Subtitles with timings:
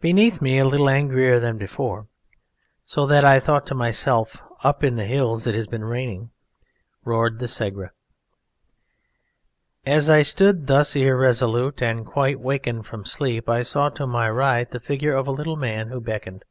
[0.00, 2.06] Beneath me a little angrier than before
[2.84, 6.30] (so that I thought to myself, "Up in the hills it has been raining")
[7.04, 7.90] roared the Segre.
[9.84, 14.70] As I stood thus irresolute and quite awakened from sleep, I saw to my right
[14.70, 16.44] the figure of a little man who beckoned.